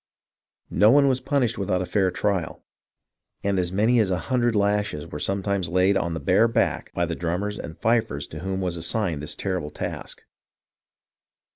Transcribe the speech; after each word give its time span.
No 0.71 0.89
one 0.89 1.07
was 1.07 1.21
punished 1.21 1.59
without 1.59 1.83
a 1.83 1.85
fair 1.85 2.09
trial, 2.09 2.63
and 3.43 3.59
as 3.59 3.71
many 3.71 3.99
as 3.99 4.09
a 4.09 4.17
hundred 4.17 4.55
lashes 4.55 5.05
were 5.05 5.19
sometimes 5.19 5.69
laid 5.69 5.95
on 5.95 6.15
the 6.15 6.19
bare 6.19 6.47
back 6.47 6.91
by 6.95 7.05
the 7.05 7.13
drummers 7.13 7.59
and 7.59 7.77
fifers 7.77 8.25
to 8.29 8.39
whom 8.39 8.61
was 8.61 8.77
assigned 8.77 9.21
this 9.21 9.35
terrible 9.35 9.69
task. 9.69 10.23